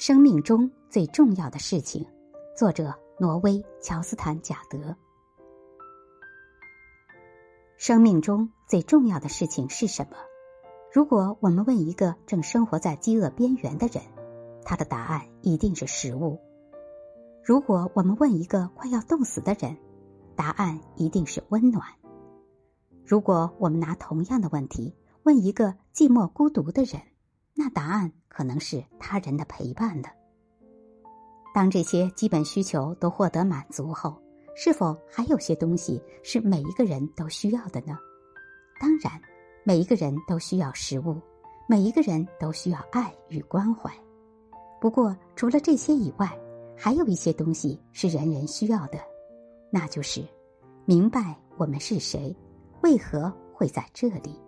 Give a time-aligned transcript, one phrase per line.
[0.00, 2.06] 生命中最重要的事情，
[2.56, 4.94] 作者挪威乔斯坦贾德。
[7.76, 10.16] 生命中最重要的事情是什么？
[10.92, 14.00] 如果我们问一个正生活在饥饿边缘的人，
[14.64, 16.38] 他的答案一定是食物；
[17.42, 19.76] 如果我们问一个快要冻死的人，
[20.36, 21.82] 答案一定是温暖；
[23.04, 24.94] 如果我们拿同样的问题
[25.24, 27.02] 问一个寂寞孤独的人，
[27.60, 30.08] 那答案可能是他人的陪伴的。
[31.52, 34.16] 当这些基本需求都获得满足后，
[34.54, 37.98] 是否还有些东西是每一个人都需要的呢？
[38.78, 39.20] 当然，
[39.64, 41.20] 每一个人都需要食物，
[41.68, 43.90] 每一个人都需要爱与关怀。
[44.80, 46.30] 不过，除了这些以外，
[46.76, 49.00] 还有一些东西是人人需要的，
[49.68, 50.24] 那就是
[50.84, 52.32] 明白我们是谁，
[52.84, 54.40] 为何会在这里。